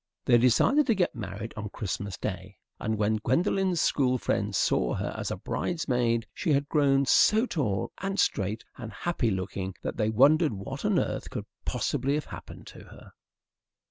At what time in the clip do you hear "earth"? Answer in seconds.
10.97-11.29